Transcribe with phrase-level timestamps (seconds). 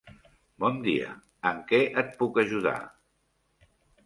[0.63, 1.11] Bon dia!
[1.51, 2.75] En què et puc ajudar?